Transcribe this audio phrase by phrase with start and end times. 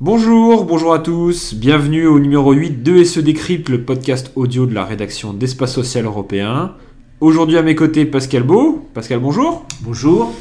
[0.00, 4.74] Bonjour, bonjour à tous, bienvenue au numéro 8 de SE Décrypte, le podcast audio de
[4.74, 6.72] la rédaction d'Espace Social Européen.
[7.20, 8.88] Aujourd'hui à mes côtés Pascal Beau.
[8.94, 9.66] Pascal, bonjour.
[9.82, 10.32] Bonjour.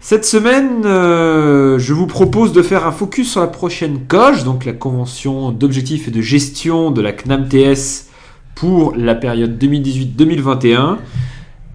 [0.00, 4.64] Cette semaine, euh, je vous propose de faire un focus sur la prochaine COGE, donc
[4.64, 8.06] la convention d'objectifs et de gestion de la CNAMTS
[8.54, 10.98] pour la période 2018-2021.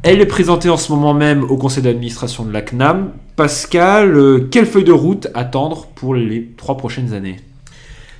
[0.04, 3.12] Elle est présentée en ce moment même au conseil d'administration de la CNAM.
[3.36, 7.40] Pascal, euh, quelle feuille de route attendre pour les trois prochaines années?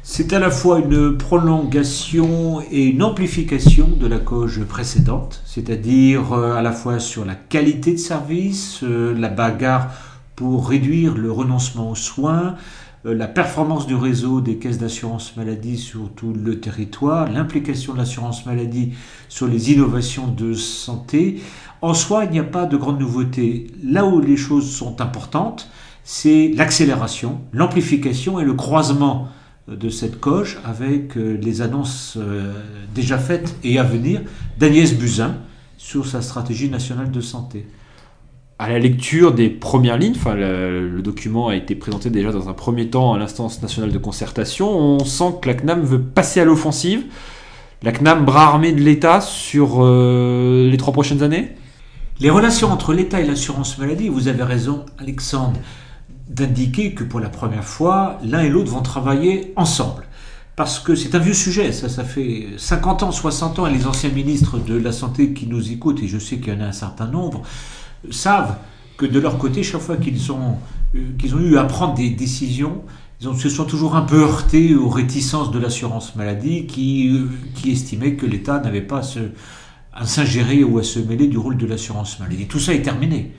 [0.04, 6.54] C'est à la fois une prolongation et une amplification de la COGE précédente, c'est-à-dire euh,
[6.54, 9.88] à la fois sur la qualité de service, euh, la bagarre
[10.36, 12.58] pour réduire le renoncement aux soins,
[13.04, 18.46] la performance du réseau des caisses d'assurance maladie sur tout le territoire, l'implication de l'assurance
[18.46, 18.94] maladie
[19.28, 21.42] sur les innovations de santé.
[21.82, 23.68] En soi, il n'y a pas de grande nouveauté.
[23.84, 25.68] Là où les choses sont importantes,
[26.04, 29.30] c'est l'accélération, l'amplification et le croisement
[29.68, 32.54] de cette coche avec euh, les annonces euh,
[32.94, 34.22] déjà faites et à venir
[34.58, 35.36] d'Agnès Buzyn
[35.78, 37.66] sur sa stratégie nationale de santé.
[38.62, 42.92] À la lecture des premières lignes, le, document a été présenté déjà dans un premier
[42.92, 47.06] temps à l'instance nationale de concertation, on sent que la CNAM veut passer à l'offensive.
[47.82, 51.56] La CNAM, bras armé de l'État sur euh, les trois prochaines années?
[52.20, 55.60] Les relations entre l'État et l'assurance maladie, vous avez raison Alexandre
[56.30, 60.04] d'indiquer que pour la première fois, l'un et l'autre vont travailler ensemble.
[60.56, 63.88] Parce que c'est un vieux sujet, ça, ça fait 50 ans, 60 ans, et les
[63.88, 66.66] anciens ministres de la Santé qui nous écoutent, et je sais qu'il y en a
[66.66, 67.42] un certain nombre,
[68.10, 68.58] savent
[68.98, 70.58] que de leur côté, chaque fois qu'ils ont,
[70.96, 72.84] euh, ont eu à prendre des décisions,
[73.22, 77.72] ils se sont toujours un peu heurtés aux réticences de l'assurance maladie qui, euh, qui
[77.72, 79.02] estimait que l'État n'avait pas
[79.94, 82.48] à s'ingérer ou à se mêler du rôle de l'assurance maladie.
[82.48, 83.32] Tout ça est terminé.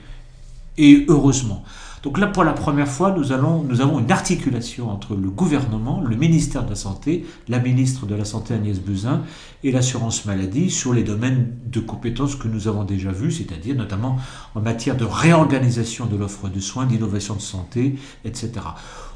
[0.77, 1.63] Et heureusement.
[2.03, 6.65] Donc là, pour la première fois, nous, avons une articulation entre le gouvernement, le ministère
[6.65, 9.21] de la Santé, la ministre de la Santé Agnès Buzyn
[9.63, 14.17] et l'assurance maladie sur les domaines de compétences que nous avons déjà vus, c'est-à-dire notamment
[14.53, 17.95] en matière de réorganisation de l'offre de soins, d'innovation de santé,
[18.25, 18.51] etc.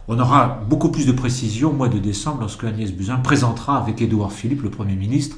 [0.07, 4.01] On aura beaucoup plus de précisions au mois de décembre lorsque Agnès Buzyn présentera avec
[4.01, 5.35] Édouard Philippe, le Premier ministre,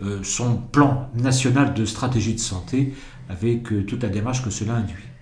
[0.00, 2.94] euh, son plan national de stratégie de santé
[3.28, 5.13] avec euh, toute la démarche que cela induit.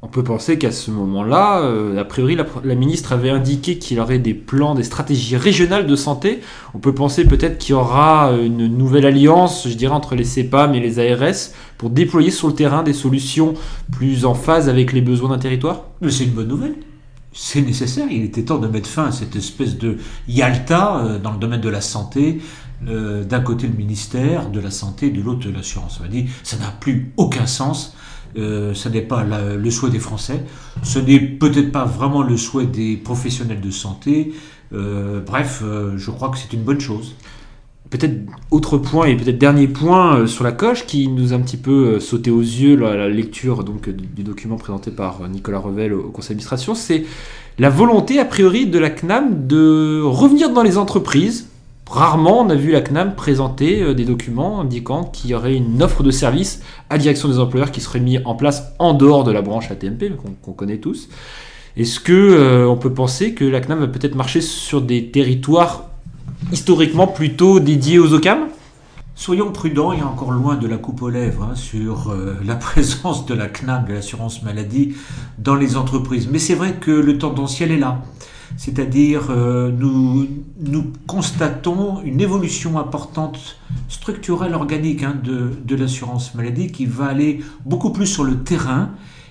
[0.00, 4.20] On peut penser qu'à ce moment-là, euh, a priori, la, ministre avait indiqué qu'il aurait
[4.20, 6.40] des plans, des stratégies régionales de santé.
[6.74, 10.72] On peut penser peut-être qu'il y aura une nouvelle alliance, je dirais, entre les CEPAM
[10.74, 13.54] et les ARS pour déployer sur le terrain des solutions
[13.90, 15.86] plus en phase avec les besoins d'un territoire.
[16.00, 16.76] Mais c'est une bonne nouvelle.
[17.32, 18.06] C'est nécessaire.
[18.08, 19.96] Il était temps de mettre fin à cette espèce de
[20.28, 22.40] Yalta dans le domaine de la santé,
[22.86, 26.26] euh, d'un côté le ministère de la Santé, de l'autre l'assurance maladie.
[26.44, 27.96] Ça n'a plus aucun sens.
[28.36, 30.44] Euh, ce n'est pas le souhait des Français.
[30.82, 34.32] Ce n'est peut-être pas vraiment le souhait des professionnels de santé.
[34.72, 35.62] Euh, bref,
[35.96, 37.14] je crois que c'est une bonne chose.
[37.90, 41.56] Peut-être autre point et peut-être dernier point sur la coche qui nous a un petit
[41.56, 46.10] peu sauté aux yeux la, la lecture donc du document présenté par Nicolas Revel au
[46.10, 47.06] conseil d'administration, c'est
[47.58, 51.48] la volonté a priori de la CNAM de revenir dans les entreprises
[51.90, 55.82] Rarement on a vu la CNAM présenter euh, des documents indiquant qu'il y aurait une
[55.82, 56.60] offre de service
[56.90, 60.12] à direction des employeurs qui serait mise en place en dehors de la branche ATMP
[60.42, 61.08] qu'on connaît tous.
[61.78, 65.84] Est-ce que euh, peut penser que la CNAM va peut-être marcher sur des territoires
[66.52, 68.48] historiquement plutôt dédiés aux OCAM
[69.14, 73.26] Soyons prudents, a encore loin de la coupe aux lèvres hein, sur euh, la présence
[73.26, 74.94] de la CNAM, de l'assurance maladie,
[75.38, 76.28] dans les entreprises.
[76.30, 78.02] Mais c'est vrai que le tendanciel est là.
[78.56, 80.26] C'est-à-dire, euh, nous,
[81.06, 87.90] constatons une évolution importante structurelle organique hein, de, de l'assurance maladie qui va aller beaucoup
[87.90, 88.90] plus sur le terrain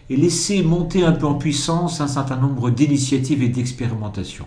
[0.09, 4.45] et laisser monter un peu en puissance un certain nombre d'initiatives et d'expérimentations.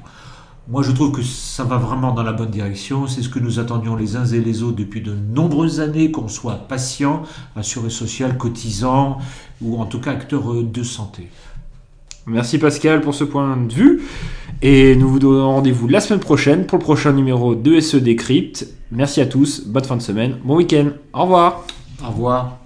[0.69, 3.08] Moi, je trouve que ça va vraiment dans la bonne direction.
[3.08, 6.28] C'est ce que nous attendions les uns et les autres depuis de nombreuses années, qu'on
[6.28, 7.22] soit patient,
[7.56, 9.19] assuré social, cotisant,
[9.60, 11.28] ou en tout cas acteur euh, de santé.
[12.31, 14.03] Merci Pascal pour ce point de vue.
[14.62, 18.69] Et nous vous donnons rendez-vous la semaine prochaine pour le prochain numéro de SE Décrypte.
[18.93, 21.65] Merci à tous, bonne fin de semaine, bon week-end, au revoir.
[22.05, 22.59] Au revoir.